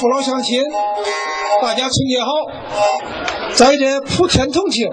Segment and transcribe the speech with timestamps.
[0.00, 0.62] 父老乡亲，
[1.60, 2.30] 大家春节好！
[3.52, 4.88] 在这普天同庆、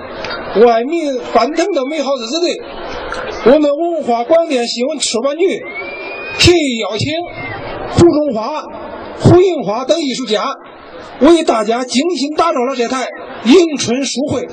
[0.65, 2.59] 万民欢腾的美好日子里，
[3.45, 5.45] 我们文化广电新闻出版局
[6.39, 7.13] 特意邀请
[7.91, 8.63] 胡中华、
[9.19, 10.43] 胡银花等艺术家，
[11.19, 13.07] 为大家精心打造了这台
[13.43, 14.47] 迎春书会。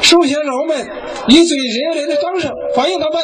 [0.00, 0.76] 首先，让我们
[1.28, 3.22] 以最热烈的掌声欢迎他们。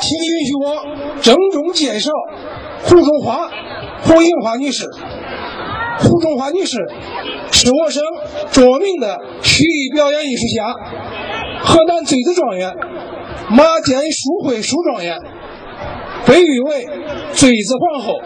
[0.00, 2.10] 请允许我郑重介绍
[2.84, 3.48] 胡中华、
[4.02, 4.86] 胡银花女士。
[6.00, 6.76] 胡中华女士
[7.50, 8.02] 是我省
[8.52, 10.72] 著名的曲艺表演艺术家，
[11.64, 12.72] 河南坠子状元、
[13.50, 15.18] 马建书会书状元，
[16.24, 16.86] 被誉为
[17.34, 18.20] 坠子皇后。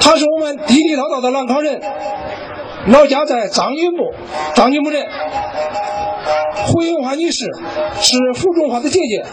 [0.00, 1.80] 她是我们地地道道的兰考人，
[2.88, 4.12] 老家在张云木
[4.56, 5.06] 张云木镇。
[6.66, 7.44] 胡银花女士
[8.00, 9.24] 是胡中华的姐姐。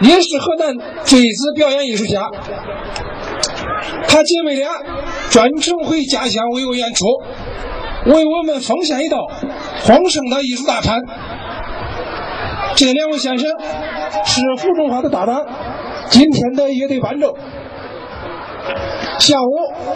[0.00, 2.28] 也是河南坠子表演艺术家，
[4.08, 4.68] 他姐妹俩
[5.30, 7.06] 专程回家乡为我演出，
[8.06, 9.18] 为我们奉献一道
[9.84, 11.00] 丰盛的艺术大餐。
[12.74, 13.48] 这两位先生
[14.24, 15.46] 是胡中华的搭档，
[16.10, 17.34] 今天的乐队伴奏。
[19.18, 19.46] 下午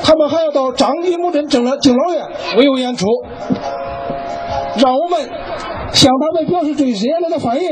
[0.03, 2.25] 他们还要到张集木镇正了敬老院
[2.59, 3.07] 为我演出，
[4.79, 5.21] 让我们
[5.93, 7.71] 向他们表示最热烈的欢迎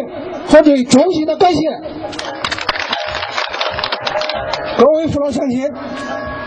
[0.49, 1.61] 和最衷心的感谢。
[4.85, 5.67] 各位父老乡亲，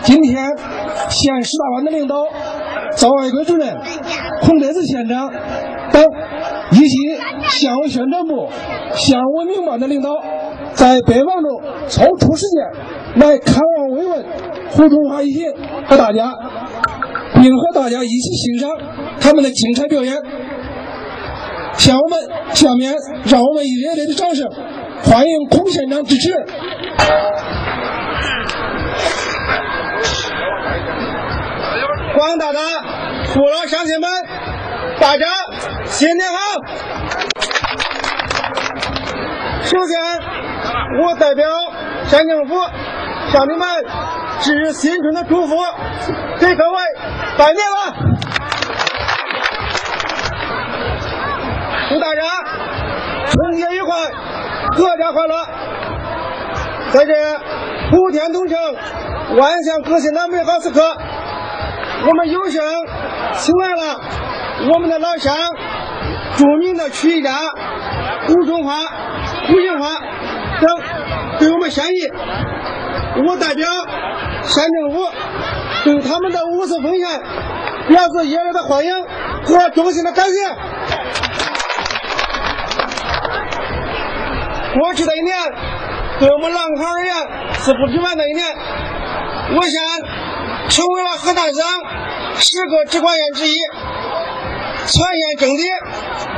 [0.04, 0.46] 今天
[1.10, 2.14] 县十大班的领导
[2.96, 3.76] 赵爱国主任、
[4.42, 5.28] 洪德子县长
[5.90, 6.04] 等
[6.70, 7.16] 以及
[7.48, 8.48] 县委宣传部、
[8.94, 10.10] 县文明办的领导，
[10.72, 14.24] 在百忙中抽出时间来看望慰问
[14.70, 15.52] 胡中华一行
[15.88, 16.32] 和大家，
[17.42, 18.70] 并和大家一起欣赏
[19.20, 20.14] 他们的精彩表演。
[21.76, 22.20] 下我们
[22.54, 24.48] 下面让我们以热烈的掌声
[25.02, 26.30] 欢迎孔县长致辞。
[32.14, 32.58] 广大的
[33.26, 34.10] 父老乡亲们，
[35.00, 35.26] 大家
[35.84, 36.38] 新年好！
[39.62, 39.98] 首先，
[41.02, 41.46] 我代表
[42.06, 42.54] 县政府
[43.32, 43.68] 向你们
[44.40, 45.56] 致新春的祝福，
[46.40, 46.78] 给各位
[47.36, 47.94] 拜年了！
[51.90, 52.22] 祝大家
[53.30, 53.96] 春节愉快，
[54.76, 55.46] 阖家欢乐！
[56.92, 57.12] 在这
[57.90, 58.56] 普天同庆、
[59.36, 60.96] 万象更新的美好时刻。
[62.06, 62.60] 我们有幸
[63.34, 64.00] 请来了
[64.72, 65.34] 我们的老乡，
[66.36, 67.32] 著名的曲艺家
[68.28, 68.86] 吴春华、
[69.46, 69.96] 胡银花
[70.60, 70.68] 等，
[71.38, 72.08] 对我们献艺。
[73.26, 73.66] 我代表
[74.44, 75.10] 县政府
[75.84, 77.20] 对他们的无私奉献
[77.88, 78.92] 表示热烈的欢迎
[79.44, 80.48] 和衷心的感谢。
[84.78, 85.36] 过去的一年，
[86.20, 87.14] 对我们兰考而言
[87.54, 88.46] 是不平凡的一年。
[89.56, 89.80] 我县。
[90.68, 91.64] 成为了河南省
[92.36, 93.56] 十个直管县之一，
[94.86, 95.62] 全县整体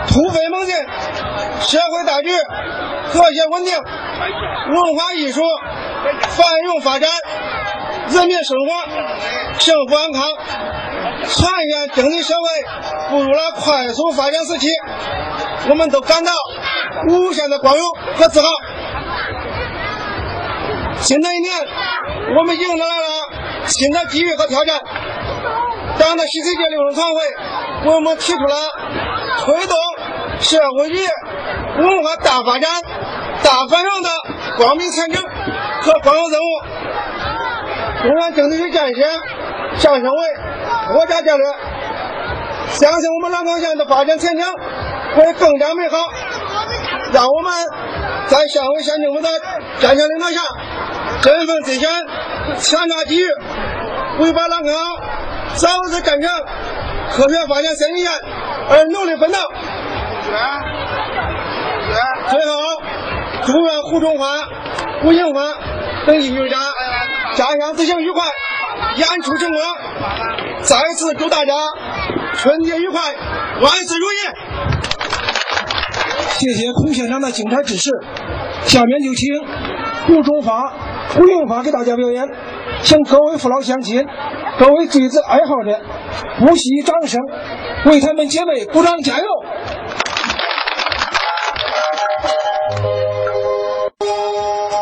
[0.08, 0.74] 突飞猛进，
[1.60, 2.30] 社会大局
[3.12, 5.42] 和谐稳定，文化艺术
[6.28, 7.10] 繁荣发展，
[8.08, 10.22] 人民生活幸福安康，
[11.26, 14.68] 全县经济社会步入了快速发展时期，
[15.68, 16.32] 我们都感到
[17.08, 17.84] 无限的光荣
[18.16, 18.46] 和自豪。
[21.00, 21.52] 新的一年，
[22.38, 23.19] 我们迎来了。
[23.66, 24.80] 新的机遇和挑战，
[25.98, 27.14] 党的十七届六中全会
[27.90, 28.56] 为我们提出了
[29.44, 29.76] 推动
[30.40, 31.06] 社会主义
[31.78, 32.68] 文化大发展、
[33.42, 34.08] 大繁荣的
[34.56, 36.44] 光明前程和光荣任务。
[38.02, 39.02] 中央政治局建设
[39.78, 41.46] 上升为国家战略，
[42.68, 44.44] 相信我们兰康县的发展前景
[45.16, 45.98] 会更加美好。
[47.12, 47.52] 让我们
[48.28, 49.28] 在县委县政府的
[49.80, 50.40] 坚强领导下，
[51.22, 51.90] 振奋自强。
[52.58, 53.24] 强大机遇，
[54.18, 54.74] 为把兰康
[55.54, 56.28] 早日干成
[57.10, 58.12] 科学发展先进县
[58.68, 59.38] 而努力奋斗。
[62.28, 62.52] 最后，
[63.46, 64.42] 祝愿胡中华、
[65.02, 65.54] 胡银花
[66.06, 66.58] 等艺术家
[67.34, 68.24] 家乡之行愉快，
[68.96, 69.60] 演出成功。
[70.62, 71.54] 再次祝大家
[72.34, 73.00] 春节愉快，
[73.60, 74.16] 万事如意。
[76.40, 77.90] 谢谢孔县长的精彩支持，
[78.64, 79.28] 下面就请
[80.06, 80.72] 胡中华、
[81.10, 82.26] 胡银花给大家表演。
[82.82, 84.02] 请各位父老乡亲、
[84.58, 85.78] 各位坠子爱好者，
[86.38, 87.20] 不惜掌声，
[87.84, 89.24] 为他们姐妹鼓掌加油！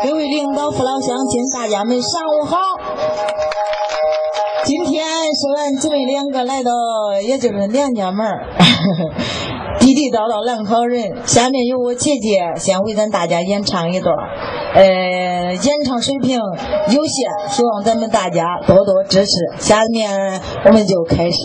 [0.05, 2.57] 各位领导、父老乡亲，大家们上午好！
[4.63, 6.71] 今天是俺姊妹两个来到，
[7.21, 8.47] 也就是娘家门儿。
[9.93, 11.25] 地地道道兰考人。
[11.25, 14.15] 下面由我姐姐先为咱大家演唱一段，
[14.73, 19.31] 呃，演唱水平有限，希望咱们大家多多支持。
[19.57, 21.37] 下面我们就开始。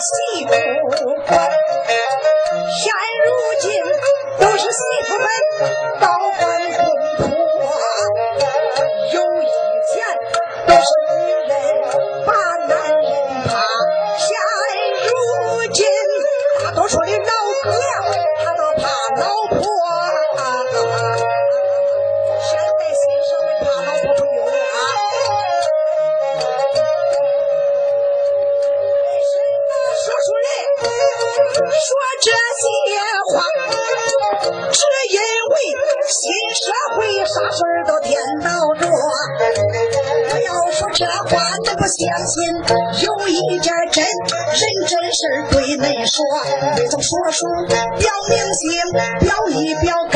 [0.00, 0.44] 戏
[0.84, 1.59] 无关。
[47.30, 47.78] 书，表
[48.28, 48.68] 明心，
[49.20, 50.09] 表一表。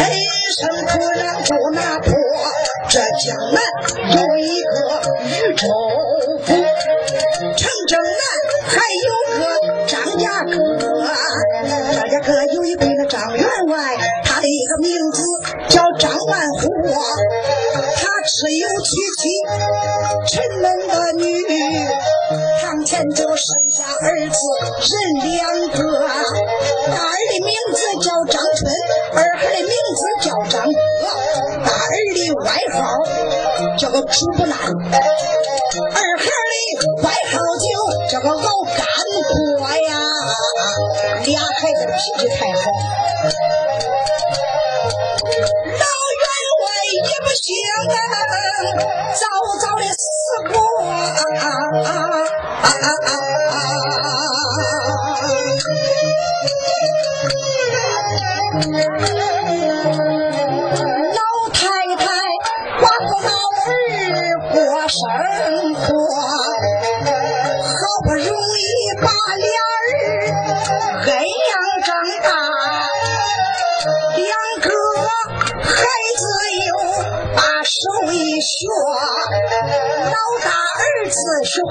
[41.87, 43.14] 品质太好？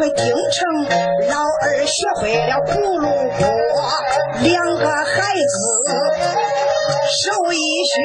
[0.04, 0.68] 回京城，
[1.30, 3.08] 老二学会了葫芦
[3.40, 3.48] 锅，
[4.42, 5.56] 两个孩子
[7.08, 7.96] 手艺学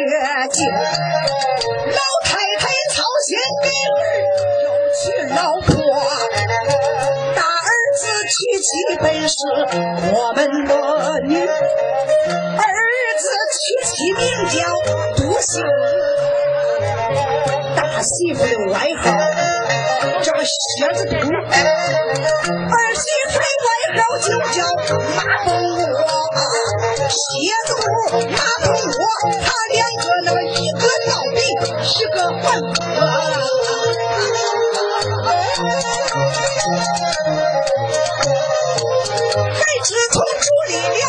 [0.52, 4.00] 精，老太太操心给儿
[4.94, 5.02] 娶
[5.34, 5.74] 老婆，
[7.34, 8.68] 大儿子娶妻
[9.00, 9.34] 本是
[10.14, 10.72] 我们的
[11.26, 11.50] 女，儿
[13.18, 13.26] 子
[13.58, 14.22] 娶妻名
[14.54, 14.56] 叫
[15.16, 15.66] 杜兴。
[18.02, 19.04] 媳妇的外号
[20.22, 20.52] 叫蝎
[20.94, 21.20] 子肚，儿
[22.94, 24.56] 媳妇的外号就叫
[25.16, 25.98] 马蜂窝。
[27.10, 27.16] 蝎
[27.66, 29.00] 子肚、马蜂窝，
[29.42, 31.38] 他两个那么一个倒闭，
[31.82, 32.76] 一个还哥。
[39.54, 41.00] 还自从朱丽娘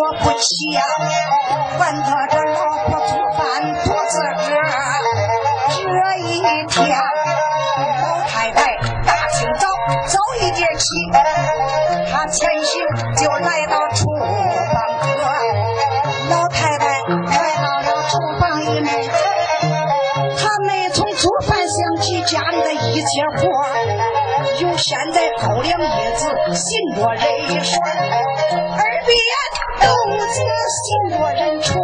[0.00, 0.82] 天逼着不起呀，
[1.78, 4.64] 问他这老婆做饭多自个儿。
[5.68, 5.84] 这
[6.26, 6.98] 一天，
[8.02, 9.68] 老太太大清早
[10.06, 10.84] 早一点起，
[12.10, 12.82] 她前行
[13.16, 14.04] 就来到厨
[14.72, 15.06] 房搁。
[16.30, 19.10] 老太太来到了厨房里面，
[20.38, 23.68] 她没从做饭想起家里的一切活儿，
[24.60, 27.78] 有现在高粱叶子新多人一说，
[29.00, 29.16] 耳边
[29.80, 29.88] 豆
[30.28, 30.36] 子
[30.76, 31.80] 心多人戳，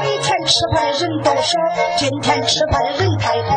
[0.00, 1.52] 每天吃饭的人都少，
[1.98, 3.52] 今天吃饭的人太多，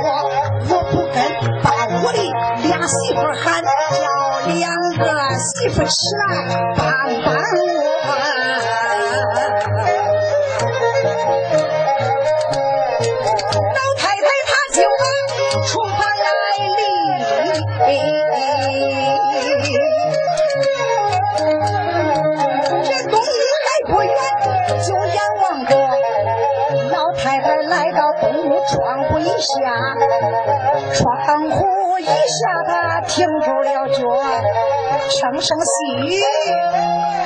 [0.69, 1.15] 我不跟
[1.63, 2.29] 把屋里
[2.67, 4.03] 俩媳妇喊，叫
[4.53, 5.05] 两个
[5.39, 6.23] 媳妇起来
[6.75, 6.85] 帮
[7.23, 7.33] 帮
[29.39, 29.53] 下，
[30.93, 31.65] 窗户
[31.99, 33.99] 一下他停住了脚，
[35.09, 35.71] 声声细
[36.07, 36.23] 语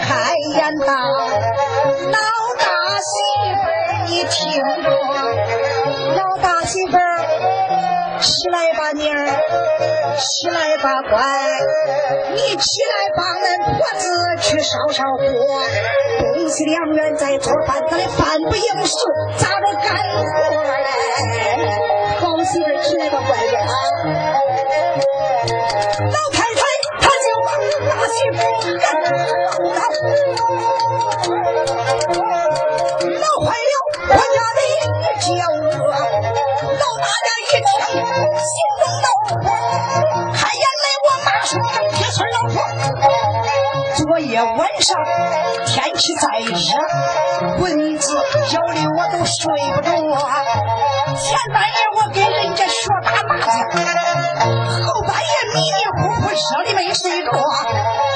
[0.02, 0.88] 开言道
[2.12, 2.20] ：“老
[2.58, 2.66] 大
[3.00, 3.12] 媳
[3.56, 3.62] 妇，
[4.08, 4.34] 你听
[4.84, 4.88] 着。”
[6.16, 6.98] 老大媳妇，
[8.20, 9.28] 起来吧妮儿，
[10.18, 11.18] 起来吧乖，
[12.32, 13.46] 你起来帮恁
[13.78, 14.04] 婆子
[14.42, 15.24] 去烧烧火。
[16.20, 18.96] 东西两员在做饭，咱的饭不应时，
[19.38, 21.99] 咋着干活嘞？
[22.50, 23.70] 好媳妇儿，起来吧乖乖啊！
[26.00, 26.62] 老太太
[27.00, 27.48] 她就往
[27.88, 28.38] 大媳妇
[44.30, 44.96] 夜晚上
[45.66, 46.54] 天气再热，
[47.58, 48.14] 蚊子
[48.52, 49.42] 咬的我都睡
[49.74, 49.90] 不着。
[51.18, 53.50] 前半夜我跟人家学打麻将，
[54.86, 55.66] 后半夜迷迷
[55.98, 57.32] 糊糊热的没睡着，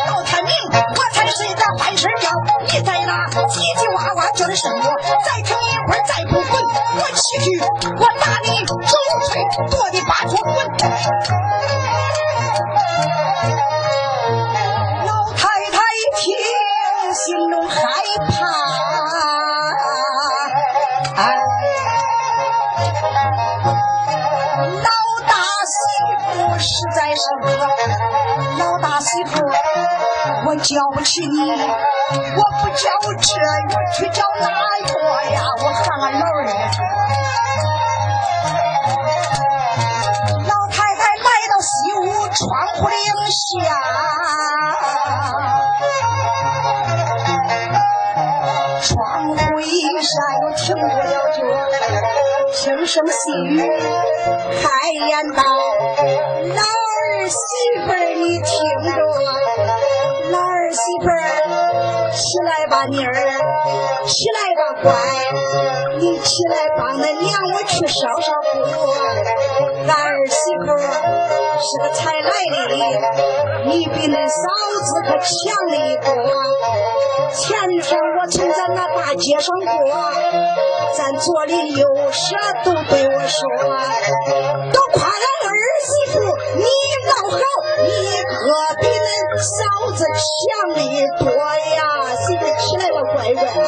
[0.05, 2.29] 到天明我才睡着翻身觉。
[2.71, 4.85] 你在那叽叽哇哇叫的什么？
[5.25, 6.61] 再听一会儿再不滚，
[6.95, 7.59] 我起去
[7.97, 8.63] 我打你
[30.63, 32.87] 叫不起你，我不叫
[33.19, 33.35] 这
[33.69, 34.91] 药去叫那药
[35.29, 36.39] 呀，我喊俺老二。
[40.39, 41.67] 老太太来到西
[41.99, 42.39] 屋窗
[42.75, 43.61] 户棂下，
[48.81, 48.87] 窗
[49.35, 49.67] 户一
[50.01, 50.09] 下
[50.43, 51.37] 又停住了脚，
[52.53, 53.13] 轻声细
[53.49, 53.51] 语
[54.61, 55.43] 开言道
[56.55, 57.35] ：“老儿媳
[57.85, 58.47] 妇，你听
[58.95, 58.97] 着，
[60.93, 63.11] 媳妇儿，起来吧妮儿，
[64.05, 64.93] 起来吧，乖，
[65.97, 68.93] 你起来帮恁娘我去烧烧锅。
[69.87, 70.77] 俺儿媳妇
[71.57, 72.77] 是个才来的，
[73.65, 74.45] 你比恁嫂
[74.83, 75.33] 子可强
[75.71, 76.05] 了一个。
[77.33, 79.73] 前天我从咱那大街上过，
[80.95, 83.41] 咱左邻右舍都对我说，
[84.71, 86.19] 都夸俺儿媳妇
[86.55, 86.65] 你
[87.09, 87.39] 老好，
[87.81, 87.89] 你
[88.21, 88.37] 可
[88.79, 89.09] 比恁
[89.41, 89.57] 嫂
[89.95, 90.79] 子强的
[91.19, 91.81] 多呀！
[92.15, 93.67] 媳妇起来了，乖乖啊！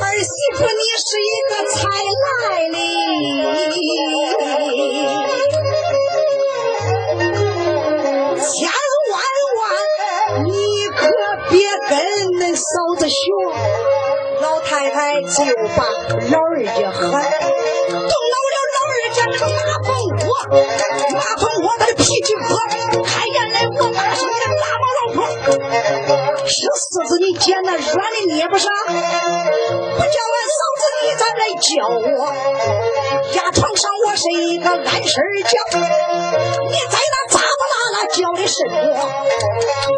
[0.00, 1.76] 儿媳妇，你是一个才
[2.24, 2.26] 来
[2.70, 2.76] 的，
[8.40, 8.48] 千
[9.12, 9.14] 万
[9.58, 9.62] 万
[10.44, 10.48] 你
[10.96, 10.98] 可
[11.50, 11.54] 别
[11.88, 11.92] 跟
[12.38, 12.64] 恁嫂
[12.98, 13.14] 子学。
[14.40, 15.28] 老太太就
[15.76, 15.80] 把
[16.30, 19.44] 老二家喊，都老了，老二家那个
[19.82, 19.93] 马
[21.14, 22.42] 马蜂窝他的脾气恶，
[23.04, 25.18] 看见恁我大声的拉毛老婆，
[26.46, 32.06] 吃柿子你捡那软的捏不上，不叫俺嫂子你咋来叫我？
[33.34, 35.14] 压床上我是一个安身
[35.46, 35.54] 觉，
[36.68, 38.74] 你在那咋不啦啦叫的是我？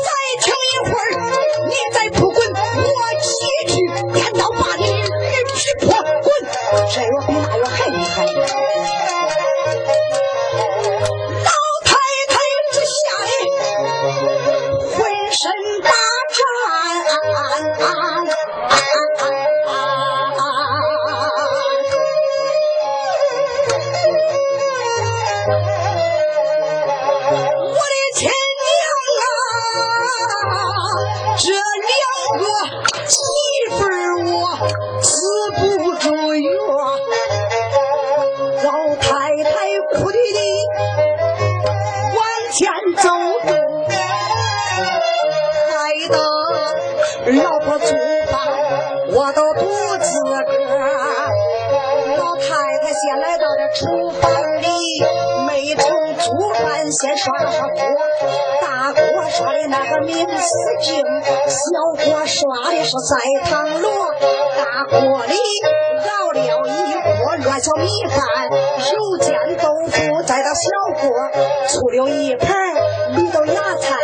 [0.04, 0.08] 再
[0.42, 1.04] 听一会儿，
[1.66, 1.96] 你再
[62.86, 63.18] 是在
[63.50, 63.88] 堂炉，
[64.56, 65.34] 大锅里
[66.08, 68.22] 熬了一锅乱小米饭，
[68.92, 70.62] 油煎豆腐再到小
[71.02, 71.10] 锅，
[71.68, 72.46] 出了一盘
[73.16, 73.96] 绿豆芽菜，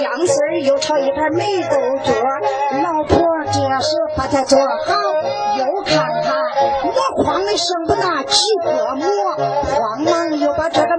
[0.00, 2.14] 姜丝又炒一盘梅豆角，
[2.82, 3.18] 老婆
[3.52, 4.94] 这是把它做好，
[5.58, 6.34] 又看看
[6.82, 9.04] 我慌的剩不那几个馍，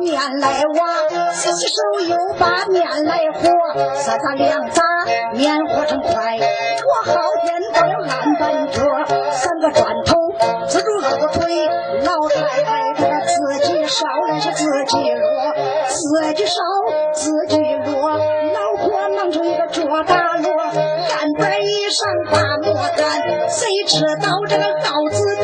[0.05, 1.75] 面来挖，洗洗手
[2.07, 4.83] 又把面来和，撒撒凉杂，
[5.33, 8.83] 面和成块，我好颠到了烂半桌，
[9.31, 10.15] 三个砖头
[10.67, 11.65] 自住二个腿，
[12.03, 15.27] 老太太她她自己烧的是自己落，
[15.87, 16.61] 自己烧
[17.11, 20.51] 自己落，老婆忙出一个桌大箩，
[21.09, 25.34] 干白衣裳把馍干，谁知道这个告子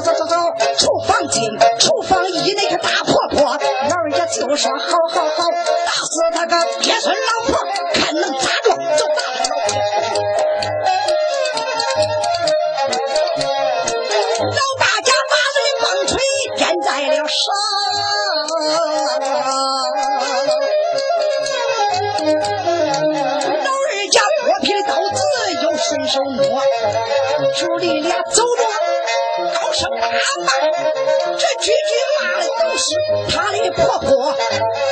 [0.00, 0.36] 走走走，
[0.78, 1.42] 厨房进，
[1.78, 3.58] 厨房一那个大婆婆，
[3.88, 5.44] 老人家就说好好好，
[5.86, 7.39] 打死他个鳖孙老
[31.60, 32.84] 句句骂的都是
[33.30, 34.34] 他的婆婆。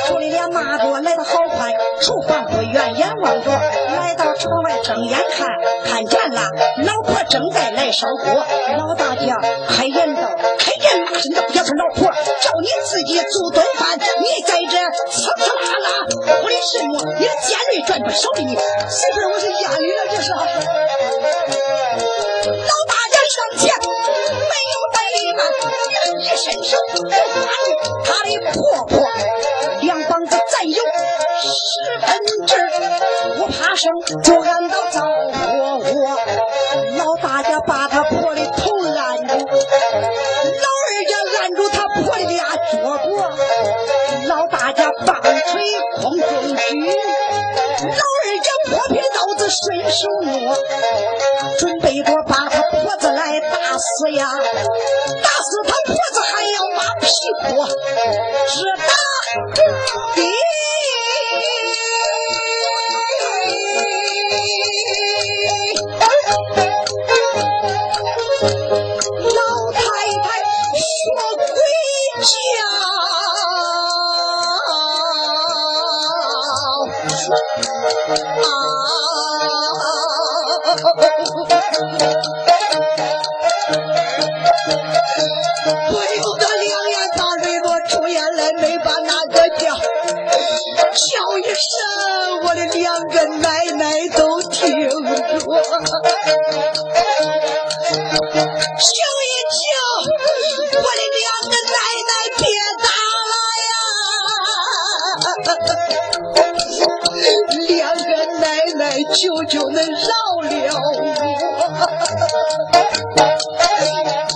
[0.07, 5.47] 主力俩骂着来的好快，厨房不远，眼望着，来到窗外睁眼看，
[5.85, 6.41] 看见了
[6.85, 8.45] 老婆正在来烧锅。
[8.77, 9.35] 老大家
[9.67, 10.21] 开言道
[10.59, 14.77] ：“开言骂声道，也是老婆，叫你自己做顿饭，你在这
[15.11, 15.89] 呲呲啦啦，
[16.43, 16.93] 我的什么？
[17.19, 18.41] 你的尖锐转不少的，
[18.89, 20.88] 媳妇，我是压力了，这是。
[26.49, 27.19] 伸手就拦
[28.03, 29.07] 他的婆婆，
[29.81, 30.81] 两膀子占有
[31.45, 32.09] 十分
[32.47, 32.55] 之，
[33.37, 33.91] 不怕生，
[34.23, 36.17] 就按到灶火窝。
[36.97, 43.31] 老大家把他婆的头拦住，老二家拦住他婆的俩脚脖，
[44.27, 45.61] 老大家棒槌
[46.01, 46.63] 空中举，
[47.83, 50.57] 老二家磨皮刀子顺手摸，
[51.59, 54.27] 准备着把他婆子来打死呀，
[57.41, 57.79] 挖屁股，
[58.47, 58.91] 只打
[59.55, 59.59] 的。
[69.35, 69.37] 老
[69.71, 69.79] 太
[70.23, 70.27] 太
[70.75, 70.81] 学
[71.37, 71.55] 回
[72.21, 72.27] 家
[72.69, 73.07] 啊！
[85.89, 85.93] 不
[98.79, 99.61] 叫一叫，
[100.79, 102.41] 我的两个奶奶别
[102.79, 102.87] 打
[103.29, 103.33] 了
[103.67, 103.73] 呀！
[107.67, 108.43] 两个奶
[108.77, 108.81] 奶，
[109.13, 110.11] 求求恁饶
[110.43, 110.79] 了我！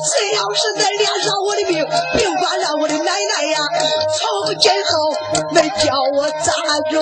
[0.03, 1.73] 只要是恁俩饶我的命，
[2.17, 3.57] 别管让我的奶奶呀，
[4.19, 4.21] 从
[4.59, 4.91] 今后
[5.53, 6.51] 恁叫我咋
[6.91, 6.93] 着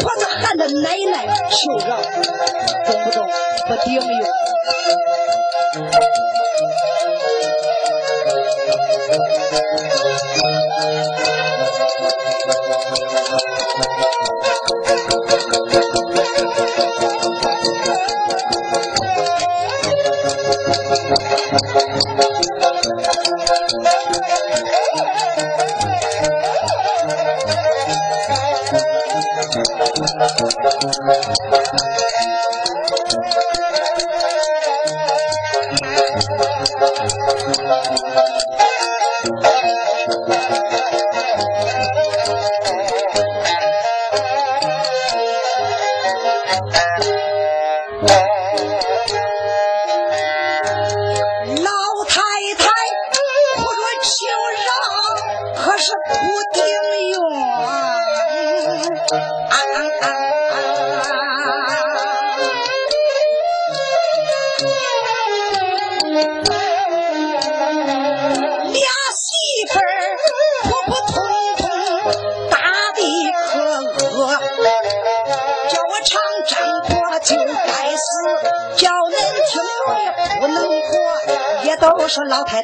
[0.00, 2.00] 婆子喊的奶奶求饶，
[2.86, 3.28] 懂不懂？
[3.68, 4.02] 不顶用。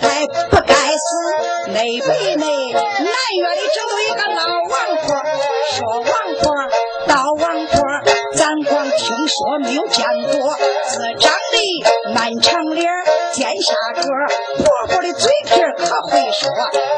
[0.01, 1.07] 太不该死。
[1.69, 5.07] 那北内南院里整有一个老王婆，
[5.75, 6.45] 说王婆
[7.07, 7.77] 老王婆，
[8.35, 10.57] 咱光听说没有见过，
[10.89, 12.91] 自长的满长脸
[13.35, 14.03] 尖下个，
[14.65, 16.51] 婆婆的嘴皮可会说，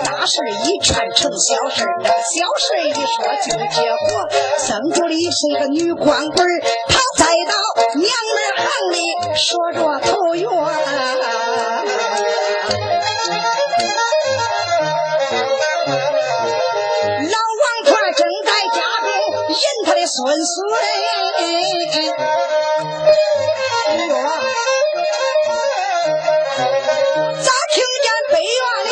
[0.05, 3.03] 大事一串成小事那个小事一说
[3.43, 4.29] 就结果。
[4.59, 6.47] 曾主里是一个女光棍
[6.89, 7.55] 她栽到
[7.97, 8.99] 娘们行里
[9.35, 11.50] 说着投缘。
[20.01, 20.57] 引他的孙孙。
[20.77, 21.45] 哎
[24.07, 24.19] 呦啊！
[27.43, 28.91] 咋听见北院里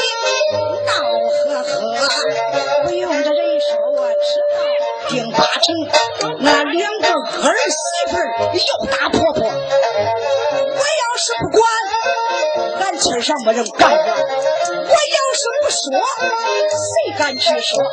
[0.85, 0.91] 闹
[1.33, 1.73] 呵呵？
[2.85, 4.19] 不用这人说，我知
[4.53, 4.57] 道
[5.09, 5.67] 定八成
[6.41, 7.09] 那两个
[7.43, 7.77] 儿媳
[8.11, 8.13] 妇
[8.53, 9.41] 又打婆婆。
[9.49, 9.51] 我
[10.79, 11.61] 要是不管，
[12.81, 15.81] 俺村上没人干我；我要是不说，
[16.69, 17.83] 谁敢去说？
[17.83, 17.89] 老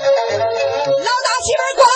[1.23, 1.87] 大媳妇儿管，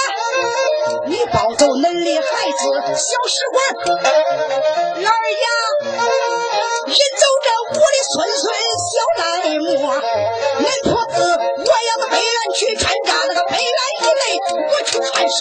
[1.08, 2.62] 你抱走恁的孩子
[2.96, 3.58] 小使馆。
[5.02, 5.46] 老二家
[6.88, 7.48] 引走这
[7.80, 8.44] 我的孙孙
[8.90, 9.24] 小奶
[9.60, 9.64] 母，
[10.60, 13.68] 恁婆子我要到北院去参加那个北院
[14.02, 14.22] 一类，
[14.68, 15.40] 我去传说。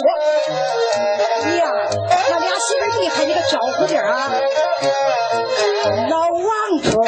[1.57, 1.63] 呀，
[2.31, 4.31] 那俩媳妇厉害，你个招呼劲啊！
[6.11, 6.49] 老王
[6.83, 7.05] 婆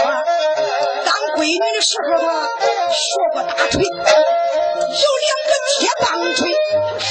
[1.05, 2.49] 当闺女的时候啊，
[2.91, 3.01] 学
[3.33, 6.50] 过大腿，有两个铁棒腿，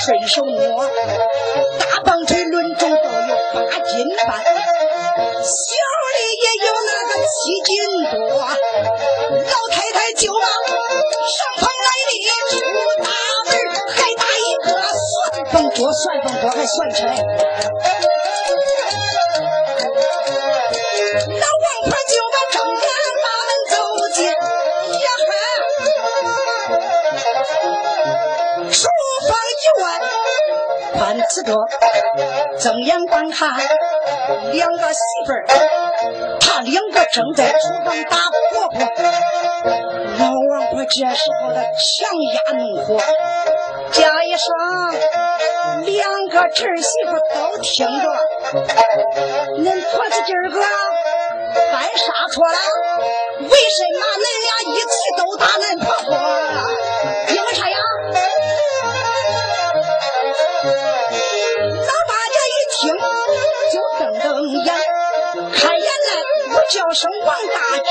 [0.09, 0.83] 顺手摸，
[1.77, 4.49] 大棒槌论重都有八斤半，小
[5.13, 7.69] 的也有那个七斤
[8.09, 8.17] 多。
[8.41, 12.51] 老太太就往上房来的出
[13.03, 13.05] 大
[13.45, 13.53] 门，
[13.93, 14.67] 还打一个
[14.97, 16.97] 算风桌，算风桌还算起
[31.49, 31.67] 宽子桌，
[32.59, 33.49] 睁眼观看，
[34.51, 35.45] 两个媳妇儿，
[36.39, 38.17] 她两个正在厨房打
[38.53, 38.79] 婆婆。
[40.19, 43.01] 老王婆这时候的强压怒火，
[43.91, 44.47] 加一声，
[45.85, 48.09] 两个侄媳妇都听着。
[49.57, 50.59] 恁婆子今儿个
[51.71, 52.57] 犯啥错了？
[53.39, 56.09] 为什么恁俩一起都打恁婆婆？
[57.29, 57.68] 因为啥
[66.69, 67.81] 叫声王大舅，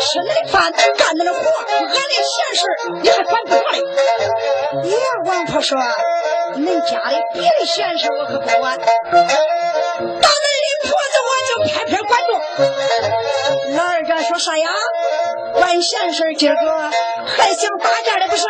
[0.00, 2.62] 吃恁饭干恁的活，俺的闲事
[3.02, 3.78] 你还管不着嘞？
[4.90, 5.76] 呀，王婆说，
[6.54, 12.30] 恁家里别的闲事我可不管，打恁的婆子我就偏偏管着。
[13.76, 14.68] 老二家说啥呀？
[15.54, 16.70] 管闲事今儿个
[17.26, 18.44] 还想打架的不是？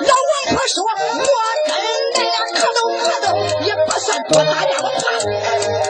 [0.00, 1.28] 老王婆说，我
[1.66, 1.70] 跟
[2.14, 3.26] 恁俩磕头磕头
[3.66, 5.85] 也不算多打架，我怕。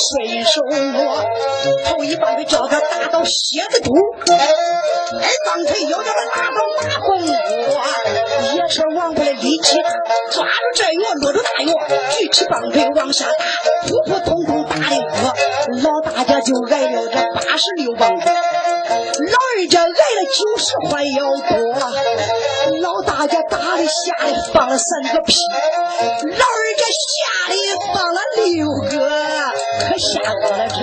[0.00, 1.22] 棒槌顺手摸，
[1.84, 7.32] 头一棒槌叫他打到蝎子肚，二棒槌又叫他打到马蜂窝。
[8.54, 9.90] 也是王八的力气大，
[10.30, 11.74] 抓住这药落住那药，
[12.10, 13.44] 举起棒槌往下打，
[13.86, 15.34] 扑扑通通打的我，
[15.82, 18.32] 老大家就挨了这八十六棒槌，
[18.90, 19.94] 老二家挨了
[20.34, 21.52] 九十块腰多。
[22.82, 25.34] 老大家打的吓的放了三个屁，
[26.24, 27.08] 老二家吓
[27.52, 27.54] 的
[27.94, 28.92] 放了六个，
[29.80, 30.74] 可吓我了这。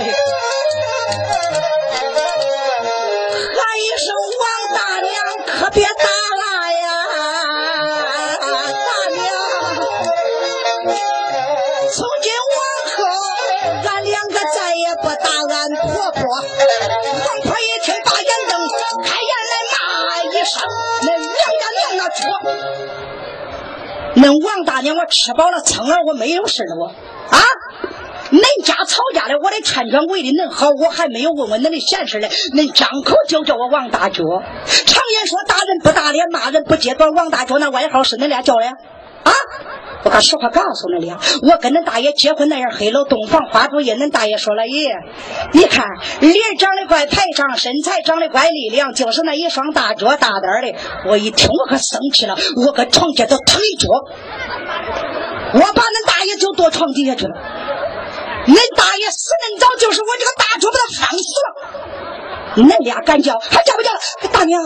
[3.54, 4.08] 喊一声
[4.40, 4.44] 王
[4.74, 5.12] 大娘，
[5.46, 5.92] 可别打
[6.38, 6.42] 了
[6.74, 6.86] 呀，
[8.40, 9.20] 大娘。
[11.90, 12.60] 从今往
[12.96, 12.98] 后，
[13.90, 15.88] 俺两个再也不打俺婆。
[16.12, 16.22] 婆
[22.24, 22.32] 我！
[24.22, 27.40] 恁王大娘我吃饱了撑了，我没有事了我啊！
[28.32, 34.24] 恁家吵架了，我的劝劝为的恁好，我还没有问问恁的闲事呢，恁张口就叫我王大脚。
[34.24, 38.66] 常言说打人不打脸，骂人不揭短，王大脚那外号是恁俩叫的
[39.28, 39.34] 啊？
[40.04, 44.96] 我把实话告诉你俩，我跟恁大爷结婚那样黑楼洞房花烛夜，恁大爷说了，爷，
[45.52, 45.86] 你看
[46.22, 50.76] 脸长得怪排场，身材长得怪力量，就是那一双大脚大胆的。
[51.08, 53.90] 我一听我可生气了，我搁床前头腾一脚，
[55.54, 57.34] 我把恁大爷就跺床底下去了。
[58.46, 61.48] 恁大爷死恁早，就是我这个大脚把他放死了。
[62.64, 64.00] 恁俩敢叫，还叫不叫了？
[64.32, 64.64] 大娘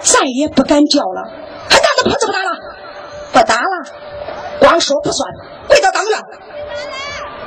[0.00, 1.30] 再也不敢叫了，
[1.68, 2.50] 还打那婆子不打了？
[3.30, 3.84] 不打了，
[4.60, 5.28] 光说不算，
[5.68, 6.18] 跪到当院。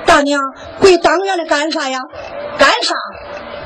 [0.05, 0.41] 大娘
[0.79, 1.99] 跪当院里干啥呀？
[2.57, 2.95] 干啥？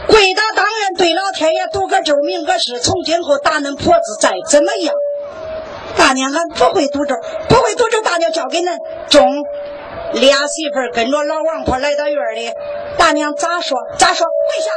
[0.07, 4.93] 跪到当院对老天爷赌个咒，明个誓，从今后打恁婆子再怎么样？
[5.97, 7.15] 大娘俺不会赌咒，
[7.49, 8.77] 不会赌咒，大娘交给恁
[9.09, 9.25] 中。
[10.13, 12.53] 俩媳妇跟着老王婆来到院里，
[12.97, 14.69] 大娘咋说咋说，跪下。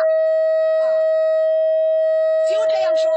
[2.48, 3.10] 就这样说。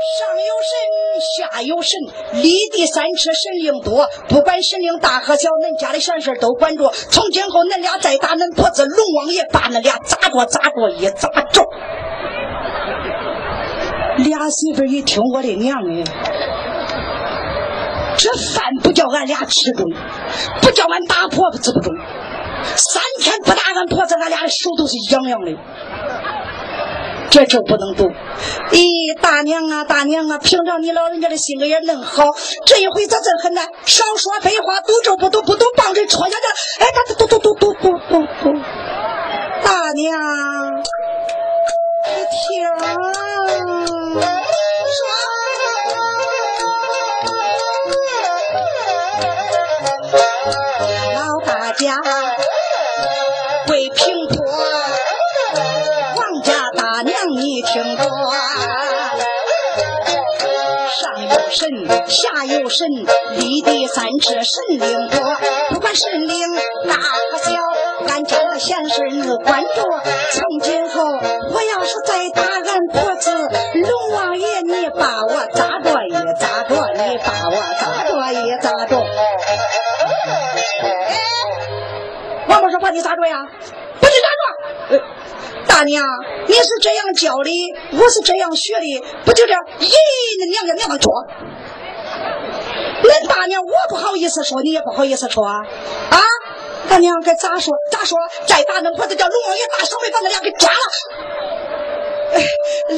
[0.00, 0.72] 上有神，
[1.20, 2.00] 下有神，
[2.42, 4.08] 立地三尺，神灵多。
[4.28, 6.90] 不管神灵大和小，恁家的闲事都管着。
[7.10, 11.62] 从今后，恁俩再打恁婆子龙王爷，把恁俩咋着咋着一咋着。
[14.24, 16.02] 俩媳妇一听，我的娘哎，
[18.16, 19.84] 这饭不叫俺俩吃中，
[20.62, 21.92] 不叫俺打婆子不中。
[22.74, 25.52] 三天不打俺婆子，俺俩的手都是痒痒的。
[27.30, 28.10] 这咒不能读。
[28.72, 32.24] 咦，大娘啊，大娘啊，平常你老人家的性格也恁好，
[32.66, 33.62] 这一回咋这狠呢？
[33.86, 36.82] 少说废话，赌咒不赌，不赌棒槌戳下去。
[36.82, 38.52] 哎，他读读读读读读读。
[39.62, 40.10] 大娘，
[42.06, 42.66] 你听，
[61.60, 61.68] 神，
[62.08, 62.88] 下有神，
[63.36, 65.20] 立地三尺神灵多。
[65.68, 66.38] 不管神灵
[66.88, 67.52] 大和小，
[68.08, 69.68] 俺家的闲事你管着。
[70.32, 71.02] 从今后，
[71.52, 73.30] 我要是再打俺婆子，
[73.74, 78.96] 龙王爷你把我咋着也咋着，你把我咋着也咋着。
[81.10, 81.20] 哎，
[82.48, 83.36] 王婆说把你咋着呀？
[84.00, 85.04] 把你咋着？
[85.66, 86.04] 大娘，
[86.48, 87.50] 你是这样教的，
[87.92, 89.52] 我是这样学的，不就这？
[89.78, 89.92] 咦，
[90.38, 91.12] 那娘家娘们说，
[93.02, 95.62] 恁大娘我不好意思说，你也不好意思说啊？
[96.10, 96.20] 啊，
[96.88, 98.18] 大娘该咋说咋说？
[98.46, 100.76] 再打恁婆子叫龙王爷大手背把恁俩给抓了。
[102.32, 102.42] 哎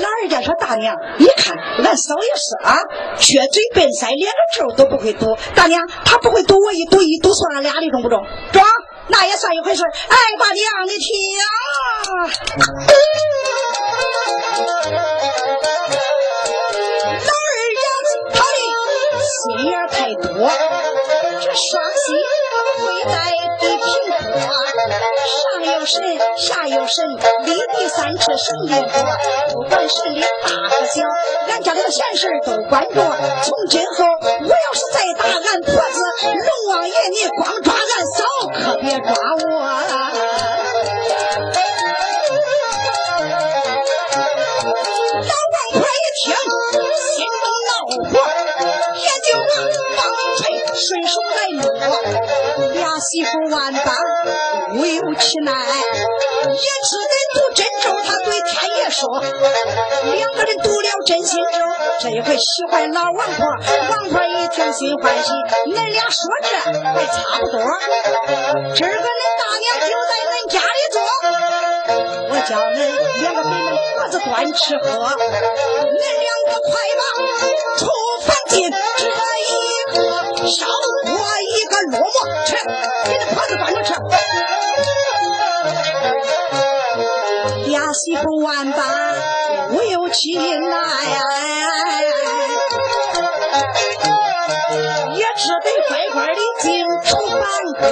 [0.02, 2.76] 老人家说大娘，你看俺嫂也是啊，
[3.18, 5.36] 撅嘴笨腮，连个咒都不会读。
[5.54, 8.22] 大娘，他不会读，我一读一读算俺俩的中不中？
[8.52, 8.62] 中。
[9.08, 11.08] 那也算一回事哎，大娘，你听，
[11.42, 11.46] 啊
[20.16, 20.28] 多，
[21.40, 22.04] 这双膝
[22.78, 23.14] 跪在
[23.60, 23.84] 地平
[24.32, 24.40] 坡，
[25.28, 26.02] 上有神，
[26.36, 27.04] 下有神，
[27.44, 28.94] 立地三尺神灵多。
[29.52, 31.02] 不管神灵大和小，
[31.48, 32.94] 俺家里的闲事都管着。
[33.42, 38.24] 从今后，我要是再打俺婆子，龙王爷你光抓俺嫂。
[38.52, 39.41] 可别抓我！
[53.02, 53.84] 媳妇万般
[54.74, 57.90] 无有其奈，也只得读真咒。
[58.04, 59.08] 他对天爷说
[60.14, 61.58] ：“两个人读了真心咒，
[62.00, 63.44] 这一回喜欢老王婆。
[63.90, 65.30] 王婆一听心欢喜，
[65.74, 66.48] 恁俩说这
[66.80, 67.58] 还差不多。
[68.74, 70.96] 今儿个恁大娘就在恁家里坐，
[72.30, 72.78] 我叫恁
[73.20, 77.02] 两个给恁婆子端吃喝，恁两个快把
[77.78, 77.80] 厨
[78.22, 79.52] 房进，这一
[79.92, 80.66] 个烧
[81.04, 82.06] 锅一个萝卜，
[82.44, 82.54] 吃，
[83.04, 83.94] 给恁婆子端着吃。
[87.68, 88.80] 俩媳妇万般
[89.70, 90.76] 无有其奈。
[95.14, 97.40] 也只得乖乖的进厨房
[97.78, 97.82] 哥，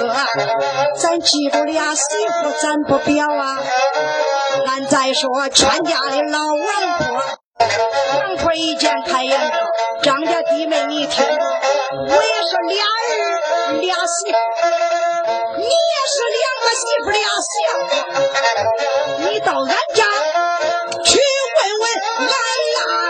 [0.97, 3.59] 咱记住俩媳妇，咱不表啊。
[4.67, 7.21] 俺再说全家的老王婆，
[8.17, 9.57] 杨婆一见开眼口，
[10.03, 14.31] 张家弟妹你听，我也是俩儿俩媳，
[15.57, 17.77] 你也是两个媳妇俩媳妇，
[19.29, 19.99] 你到俺家
[21.05, 21.09] 去
[21.57, 21.83] 问问
[22.17, 22.29] 俺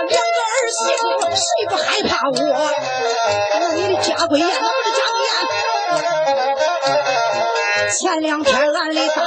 [0.09, 2.35] 那两个儿媳妇，谁不害怕我？
[3.75, 5.31] 你的家规严，我的家规严。
[7.91, 8.70] 前两天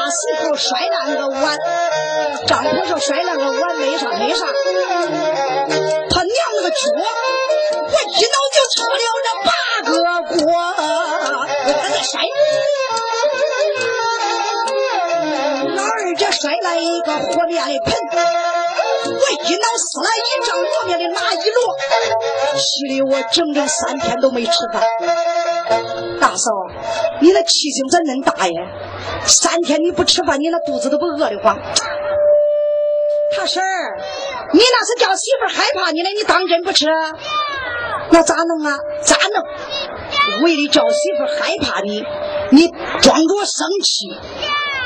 [0.05, 1.59] 大媳妇摔烂个碗，
[2.47, 6.77] 张婆说摔烂个碗没啥没啥，他娘那个脚，
[7.73, 9.51] 我一脑就出了这八
[9.89, 9.97] 个
[10.45, 12.21] 锅，我在摔。
[15.75, 17.97] 老二家摔烂一个和面的盆，
[19.07, 21.57] 我一脑撕了一张和面的拿一摞，
[22.59, 24.83] 气的我整整三天都没吃饭。
[26.21, 26.51] 大嫂，
[27.23, 28.69] 你那气性咋恁大呀？
[29.27, 31.59] 三天你不吃饭，你那肚子都不饿的慌？
[33.37, 33.99] 他婶儿，
[34.53, 36.87] 你那是叫媳妇害怕你了，你当真不吃？
[38.11, 38.79] 那咋弄啊？
[39.03, 40.45] 咋弄？
[40.45, 42.05] 为了叫媳妇害怕你，
[42.53, 42.69] 你
[43.01, 44.09] 装着生气，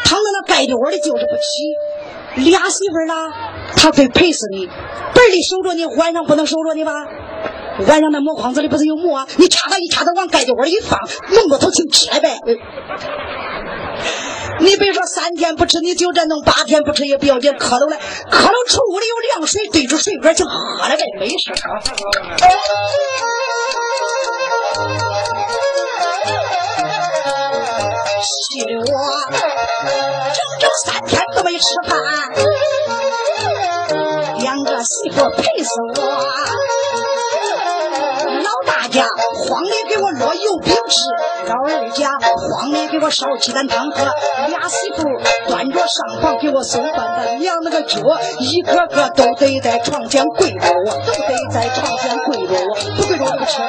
[0.05, 2.49] 躺在那盖着窝里，就是不起。
[2.51, 3.33] 俩媳妇啦，
[3.77, 4.69] 他非陪死你，
[5.15, 6.93] 本里守着你，晚上不能守着你吧？
[7.87, 9.27] 晚上那磨筐子里不是有磨？
[9.37, 10.99] 你掐它一掐，它往盖子窝里一放，
[11.35, 12.39] 弄过头去吃呗。
[14.61, 17.97] 你别说三天不吃，你就这弄八天不吃也不要紧，磕头来，
[18.31, 21.53] 磕头出屋里有凉水，对着水管就喝了呗，没事。
[28.21, 28.85] 气的我
[30.35, 31.97] 整整三天都没吃饭，
[34.41, 36.03] 两个媳妇陪死我。
[38.43, 40.99] 老大家慌的给我烙油饼吃，
[41.49, 44.05] 老二家慌的给我烧鸡蛋汤喝，
[44.49, 45.03] 俩媳妇
[45.49, 48.01] 端着上房给我送饭的，两那个脚
[48.39, 53.63] 一个个都得在床前跪着我，都得在床前跪着我，不跪着我不吃。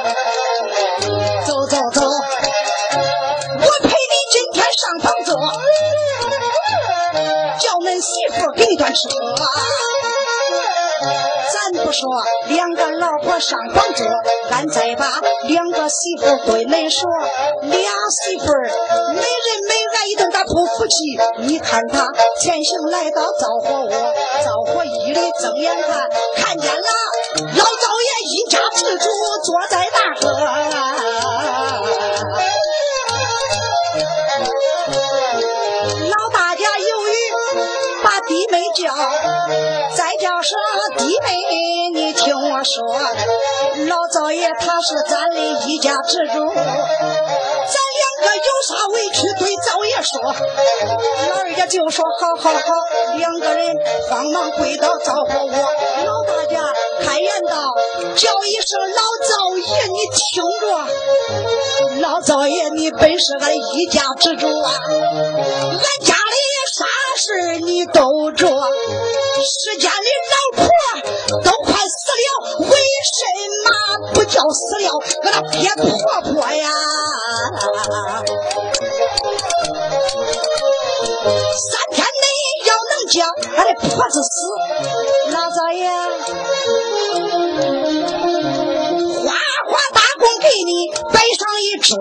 [1.46, 5.34] 走走走，我陪你今天上房坐，
[7.58, 10.19] 叫恁媳妇给你端吃喝。
[11.00, 12.08] 咱不说
[12.48, 14.06] 两个老婆上房坐，
[14.50, 15.06] 俺再把
[15.44, 17.08] 两个媳妇对恁说，
[17.62, 18.70] 俩媳妇儿
[19.08, 19.24] 每人
[19.66, 21.18] 每挨一顿打不服气。
[21.38, 22.06] 你看他
[22.40, 23.90] 前行来到灶火窝，
[24.44, 26.88] 灶火一里睁眼看，看见了
[27.56, 29.08] 老灶爷一家之主
[29.44, 30.28] 坐在那个。
[36.08, 37.12] 老大家由于
[38.02, 38.92] 把弟妹叫。
[40.50, 40.58] 说
[40.98, 41.30] 弟妹，
[41.94, 42.82] 你听我说，
[43.86, 45.38] 老灶爷他是咱的
[45.68, 50.20] 一家之主，咱两个有啥委屈对灶爷说。
[51.30, 52.60] 老二家就说好好好，
[53.16, 53.76] 两个人
[54.08, 55.52] 慌忙跪到灶火窝。
[55.52, 56.60] 老大家
[57.04, 57.54] 开言道，
[58.16, 66.34] 叫一声老灶爷，你听着，老灶爷你本是俺一家之主啊，俺家里
[66.72, 66.84] 啥
[67.16, 68.48] 事你都着。
[69.42, 70.68] 世间的老婆
[71.42, 71.88] 都快死
[72.20, 72.26] 了，
[72.68, 72.74] 为
[73.16, 73.20] 什
[73.64, 73.68] 么
[74.12, 74.86] 不叫死了？
[74.92, 75.84] 我那爹婆
[76.32, 76.68] 婆呀！
[81.56, 82.24] 三天内
[82.66, 83.14] 要能叫
[83.56, 84.30] 俺的婆子死，
[85.32, 85.80] 老早爷
[89.20, 89.32] 花
[89.66, 90.70] 花大工给你
[91.12, 91.96] 摆上一桌。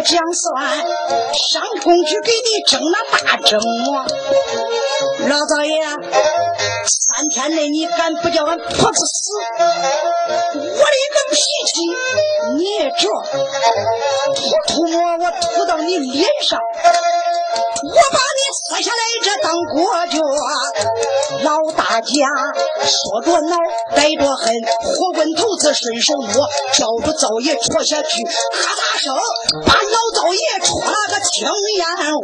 [0.00, 0.78] 我讲算，
[1.52, 4.02] 上空去给你蒸那大蒸馍。
[5.28, 5.84] 老道爷，
[6.88, 9.30] 三天内你敢不叫俺婆子死？
[10.54, 11.84] 我的个脾气
[12.56, 13.10] 你也着，
[14.34, 14.40] 吐
[14.72, 16.58] 吐沫我吐到你脸上，
[17.52, 19.74] 我把你撕下来这当果
[20.06, 20.18] 脚。
[21.42, 22.10] 老大家
[22.84, 23.56] 说着恼，
[23.94, 29.14] 带着恨，火棍头子顺手摸，叫住灶爷戳下去，咔嚓声，
[29.66, 32.22] 把老灶爷戳了个青烟窝。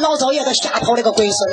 [0.00, 1.52] 老灶爷吓跑了个龟孙，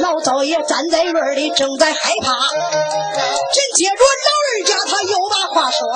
[0.00, 2.32] 老灶爷站在院里正在害怕，
[3.52, 5.86] 紧接着老二家他又把话说，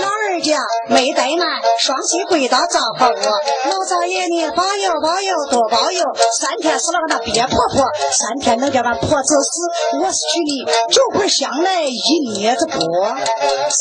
[0.00, 0.58] 老二家
[0.88, 1.48] 没怠慢，
[1.78, 3.16] 双膝跪到灶房窝，
[3.70, 6.04] 老灶爷你保佑保佑多保佑，
[6.38, 9.62] 三天死了个那鳖婆婆，三天能叫俺婆子死，
[10.02, 11.94] 我娶你九盆香来一
[12.34, 12.78] 镊子锅，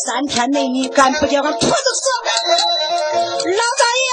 [0.06, 2.10] 三天内你敢不叫俺婆子死，
[3.44, 4.10] 老灶爷，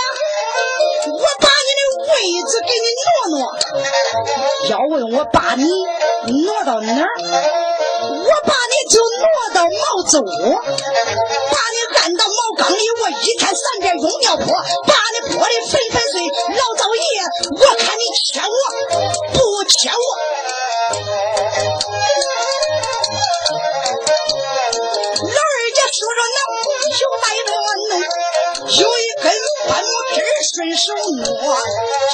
[1.13, 1.66] 我把你
[2.07, 2.13] 位
[2.47, 3.41] 子给你挪挪，
[4.71, 5.65] 要问我把你
[6.45, 7.11] 挪到哪儿，
[8.01, 16.15] 我把你就挪到毛子屋，把你按到茅缸里，我一天三遍用尿泼，把你泼的粉粉碎，
[16.51, 17.03] 老灶爷，
[17.51, 18.51] 我看你欠我
[19.33, 19.99] 不欠我。
[25.19, 26.39] 老二家说着能
[27.01, 27.51] 有带着
[27.89, 27.91] 弄，
[28.67, 29.31] 有一根
[29.69, 29.79] 分
[30.13, 30.91] 枝顺手
[31.23, 31.55] 摸，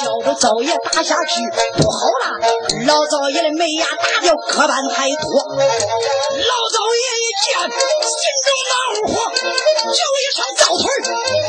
[0.03, 1.41] 叫着灶爷打下去
[1.81, 2.37] 不好了，
[2.85, 5.25] 老灶爷的门牙打掉磕绊太多。
[5.49, 8.73] 老灶爷一见，心中恼
[9.09, 10.85] 火，叫一声灶腿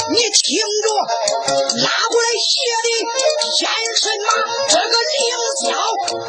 [0.09, 0.89] 你听着，
[1.85, 2.49] 拉过来血
[2.81, 2.89] 的
[3.61, 3.69] 验
[4.01, 4.29] 什么？
[4.69, 5.21] 这个凌
[5.61, 5.77] 霄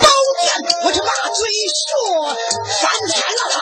[0.04, 0.06] 宝
[0.44, 0.52] 剑，
[0.84, 1.48] 我就把嘴
[1.80, 3.56] 说翻天了。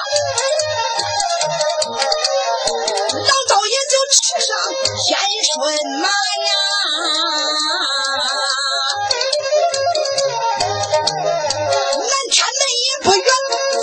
[4.14, 4.55] 世上
[5.07, 5.18] 千
[5.49, 6.53] 顺马呀
[11.97, 13.26] 南天门也不远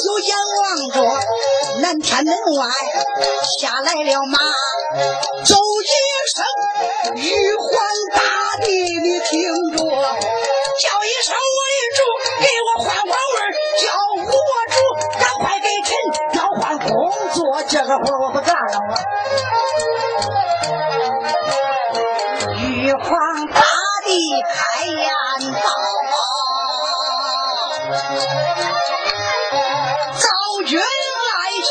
[0.01, 0.63] 就眼望
[0.95, 0.97] 着
[1.81, 2.63] 南天门外
[3.59, 4.39] 下来了马
[5.45, 5.91] 叫一
[6.31, 6.47] 声
[7.17, 7.27] 玉
[7.57, 7.69] 皇
[8.15, 8.21] 大
[8.65, 9.33] 帝你听
[9.77, 11.71] 着叫一声我。
[11.91, 12.03] 主
[12.41, 13.37] 给我换换位
[13.83, 13.85] 叫
[14.17, 14.31] 我
[14.71, 14.77] 主
[15.19, 15.91] 赶快给臣
[16.33, 18.79] 调换工作这个活我不干了
[23.01, 23.07] 我。
[23.07, 23.61] 玉皇大
[24.05, 25.09] 帝开言
[25.53, 25.59] 道
[30.21, 30.27] ：“昭
[30.67, 30.83] 君爱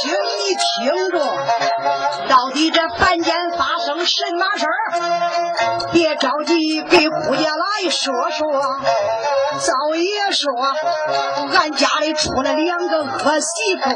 [0.01, 0.67] 卿，你听
[1.11, 1.15] 着，
[2.27, 4.69] 到底这凡间发生什么事儿？
[5.91, 8.47] 别着急，给姑爷来说说。”
[9.59, 10.51] 灶爷说
[11.59, 13.89] ：“俺家里出了两个恶媳妇，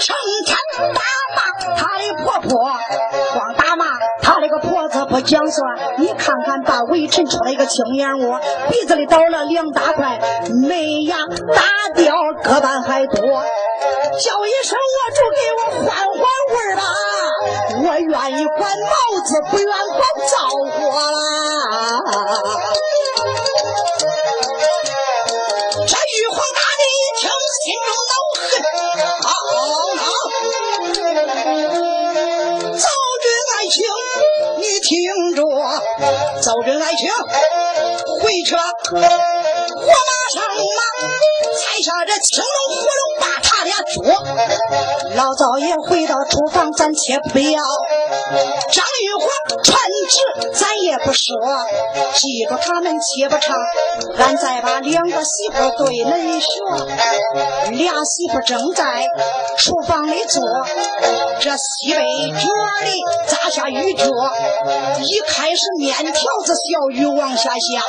[0.00, 1.00] 成天打
[1.36, 2.50] 骂他的婆婆，
[5.22, 5.78] 讲算。
[5.98, 8.40] 你看看，把微臣出来一个青眼窝，
[8.70, 10.18] 鼻子里倒了两大块，
[10.68, 11.62] 没牙打
[11.94, 13.20] 掉个半还多。
[13.22, 16.82] 叫一声我主，给我换换味儿吧，
[17.78, 18.94] 我愿意管帽
[19.24, 20.32] 子，不愿管灶
[20.70, 22.02] 火啦。”
[36.42, 37.10] 遭人爱情，
[38.20, 38.56] 回车，
[38.90, 39.02] 火马
[40.32, 40.80] 上马，
[41.58, 43.29] 踩上这青龙火龙，把。
[45.20, 47.60] 老灶爷回到厨房，咱且不要。
[48.72, 49.28] 张玉华
[49.62, 51.36] 传旨，咱也不说。
[52.14, 53.54] 记住他们切不成，
[54.16, 56.86] 俺再把两个媳妇对恁说。
[57.72, 59.04] 俩媳妇正在
[59.58, 60.42] 厨房里做，
[61.38, 62.48] 这西北角
[62.86, 64.06] 里扎下鱼脚，
[65.02, 67.82] 一开始面条子小鱼往下下，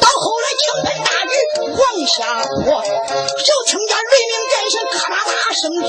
[0.00, 1.30] 到后来倾盆大雨
[1.70, 5.86] 往下泼，就听见雷鸣电声，咔啦啦声声。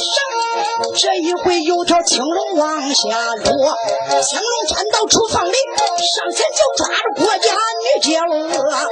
[0.98, 3.76] 这一回有条青龙往下落，
[4.22, 8.12] 青龙窜到厨房里，上前就抓住郭家女娇
[8.60, 8.90] 娥。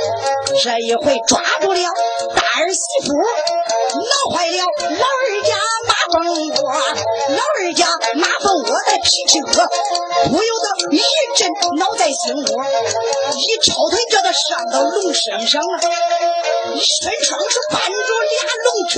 [0.64, 1.80] 这一回抓住了
[2.36, 3.14] 大儿媳妇，
[4.00, 4.58] 闹坏了
[4.98, 5.56] 老二家
[5.88, 6.18] 马蜂
[6.50, 6.72] 窝，
[7.30, 7.86] 老二家
[9.10, 11.02] 气，不由得一
[11.36, 12.64] 阵脑袋心窝，
[13.34, 15.80] 一抽腿叫他上到龙身上了，
[16.74, 18.94] 一伸双是绊住俩龙角，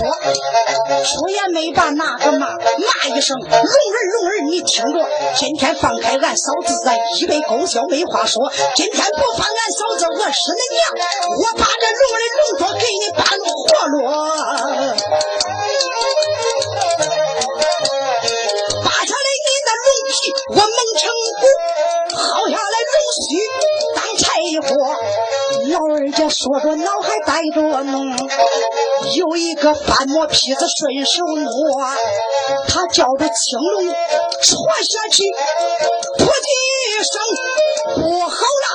[1.06, 5.00] 出言没把那个骂骂一声龙儿龙儿，你听着，
[5.38, 10.82] 今天放开俺嫂子，咱一杯勾销没话说，今天不放俺嫂子，我是恁娘，
[11.40, 13.96] 我把这龙儿的龙角给你绊活络。
[20.52, 20.68] 我们
[21.00, 21.44] 成骨，
[22.12, 22.20] 薅
[22.52, 23.24] 下来龙须
[23.96, 24.26] 当柴
[24.68, 24.70] 火。
[25.72, 27.96] 老二家说着脑海带着弄，
[29.16, 31.48] 有一个翻磨坯子顺手摸，
[32.68, 34.52] 他叫着青龙戳
[34.84, 35.24] 下去，
[36.18, 37.14] 扑的一声，
[37.96, 38.66] 不好了，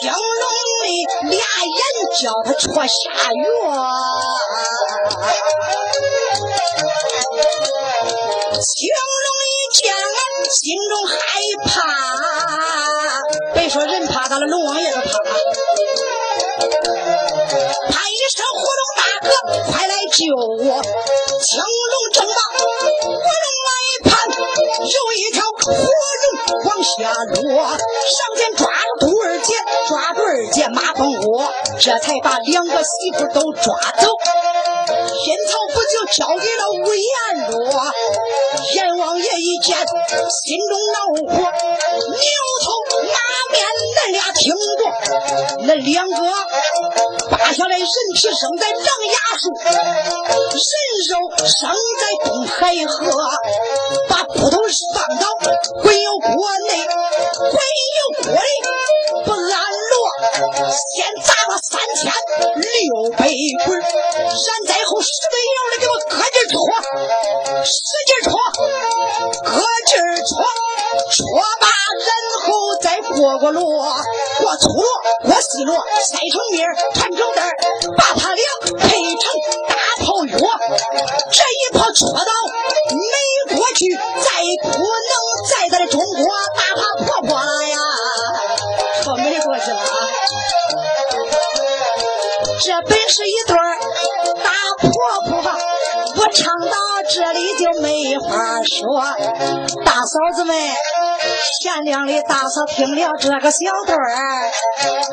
[0.00, 0.44] 青龙
[0.82, 0.84] 的
[1.30, 1.80] 俩眼
[2.20, 3.42] 叫他戳下月。
[8.60, 8.88] 青
[9.24, 9.31] 龙。
[9.72, 10.00] 见俺
[10.50, 11.16] 心中害
[11.64, 11.72] 怕，
[13.54, 15.08] 别说人怕他了，龙王爷都怕。
[17.90, 19.28] 喊一声：“火龙大哥，
[19.72, 20.82] 快来救我！”
[21.42, 22.62] 青龙正忙，火
[23.08, 24.12] 龙往一盘，
[24.78, 26.26] 有一条火龙
[26.66, 26.92] 往下
[27.24, 29.54] 落，上前抓住杜二姐，
[29.88, 31.50] 抓住二姐马蜂窝，
[31.80, 34.08] 这才把两个媳妇都抓走。
[34.82, 37.06] 阴曹府就交给了吴彦
[37.50, 37.54] 若，
[38.74, 40.96] 阎王爷一见，心中恼
[41.32, 42.26] 火，牛
[42.62, 42.66] 头
[43.02, 43.14] 马
[43.52, 43.54] 面，
[43.94, 44.82] 恁俩听着，
[45.66, 46.16] 恁两个
[47.30, 49.42] 扒下来人皮生在狼牙树，
[50.50, 50.74] 人
[51.10, 51.12] 肉
[51.46, 51.70] 生
[52.00, 52.98] 在东海河，
[54.08, 54.56] 把骨头
[54.94, 55.22] 放到
[55.82, 56.28] 滚油锅
[56.66, 56.70] 内，
[57.38, 58.48] 滚油锅里，
[60.42, 62.10] 先砸了三千
[62.56, 63.26] 六百
[63.66, 65.00] 滚，然在后。
[65.02, 66.54] 使劲摇的，给我搁劲戳，
[67.64, 67.74] 使
[68.06, 68.30] 劲戳，
[69.42, 69.50] 搁
[69.84, 69.90] 劲
[70.22, 70.30] 戳，
[71.10, 71.20] 戳
[71.60, 71.66] 罢
[72.06, 72.08] 然
[72.46, 72.46] 后
[72.80, 73.60] 再过过箩，
[74.40, 74.78] 过粗箩，
[75.26, 75.74] 过细箩，
[76.06, 76.64] 塞成面
[76.94, 77.50] 团成袋
[77.98, 78.44] 把他俩
[78.78, 79.02] 配
[98.82, 99.00] 说。
[99.84, 100.56] 大嫂子们，
[101.60, 104.50] 贤良的大嫂听了这个小段儿，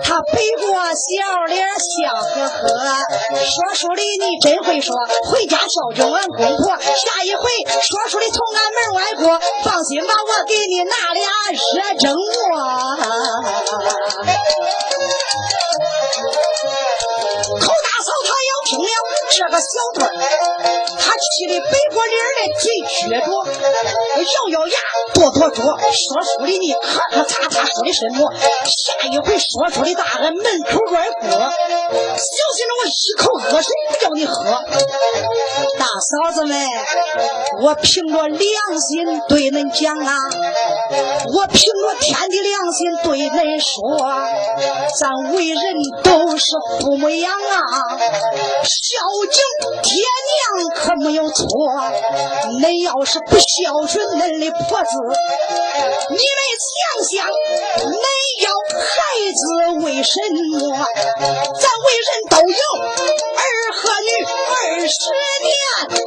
[0.04, 2.66] 她背过小脸笑呵呵，
[3.46, 4.96] 说书的你真会说，
[5.30, 6.78] 回家孝敬俺公婆。
[6.80, 7.44] 下一回
[7.82, 11.30] 说书的从俺门外过，放心吧，我给你拿俩
[11.76, 12.20] 热蒸馍。
[17.52, 18.90] 二大嫂她要听了
[19.32, 20.00] 这个小段
[21.10, 23.34] 他气的背过脸来，嘴撅着。
[24.20, 24.78] 咬咬牙，
[25.16, 28.32] 跺跺脚，说书的你磕磕擦擦说的什么？
[28.32, 34.44] 下一回说书的大俺门口边过，小心着我一口恶水不叫你喝。
[35.80, 36.56] 大嫂子们，
[37.64, 40.14] 我凭着良心对恁讲啊，
[41.34, 43.98] 我凭着天的良心对恁说，
[45.00, 45.58] 咱为人
[46.04, 47.98] 都是父母养啊，
[48.64, 49.00] 孝
[49.32, 49.42] 敬
[49.82, 49.92] 爹
[50.30, 51.46] 娘可没有错。
[52.62, 54.94] 恁要是不孝顺恁的婆子，
[56.10, 56.72] 你们想
[57.10, 57.26] 想，
[57.88, 58.06] 恁
[58.44, 58.48] 要
[58.78, 58.88] 孩
[59.34, 59.42] 子
[59.86, 60.20] 为什
[60.52, 60.60] 么？
[61.20, 62.62] 咱为人都有
[63.40, 63.44] 儿
[63.74, 64.94] 和女，二十
[65.46, 65.50] 年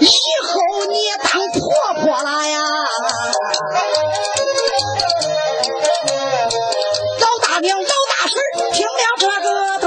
[0.01, 0.05] 以
[0.47, 0.53] 后
[0.91, 1.61] 你当婆
[2.03, 2.57] 婆了呀。
[7.19, 8.35] 老大娘、老大婶
[8.73, 9.87] 听了这个段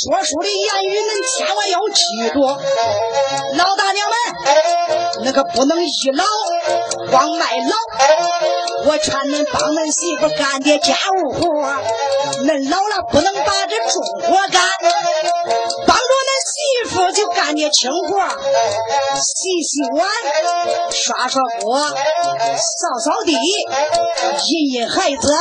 [0.00, 2.00] 说书的言语，恁千万要记
[2.32, 2.36] 住。
[3.56, 3.69] 老，
[5.24, 6.24] 那个不能倚老
[7.10, 7.74] 光卖老。
[8.86, 11.42] 我劝恁帮恁媳妇干点家务活，
[12.44, 14.62] 恁老了不能把这重活干，
[17.42, 18.20] 干点轻活，
[19.16, 20.06] 洗洗碗、
[20.92, 21.94] 刷刷锅、扫
[23.02, 25.32] 扫地、引引孩子，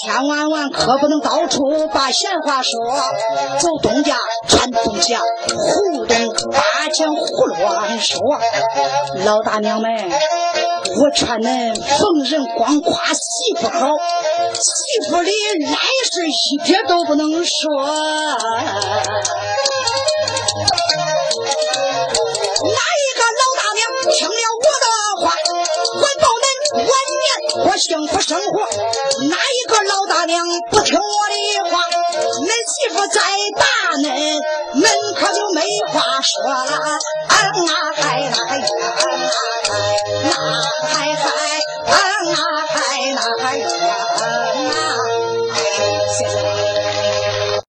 [0.00, 2.72] 千万万可不能到处把闲话说，
[3.60, 4.16] 走东家
[4.48, 6.16] 串东家，胡东
[6.50, 8.18] 八钱胡乱说。
[9.26, 13.86] 老大娘们，我劝恁逢人光夸媳妇好，
[14.54, 15.30] 媳妇的
[15.66, 15.76] 烂
[16.10, 17.52] 事一点都不能说。
[22.62, 23.80] 哪一个老大娘
[24.12, 24.86] 听了我的
[25.22, 25.24] 话，
[26.00, 26.46] 还保恁
[26.78, 26.90] 晚
[27.22, 27.24] 年
[27.64, 28.54] 过幸福生活？
[29.28, 31.34] 哪一个老大娘不听我的
[31.70, 31.82] 话，
[32.40, 33.20] 恁媳妇再
[33.58, 33.62] 打
[33.96, 34.06] 恁，
[34.74, 35.58] 恁可就没
[35.92, 36.72] 话说了。
[37.28, 37.34] 啊
[37.96, 38.30] 嗨嗨呀，
[40.24, 40.30] 那
[40.86, 41.26] 嗨嗨，
[41.90, 41.94] 啊
[42.68, 42.74] 嗨
[43.14, 43.81] 那嗨。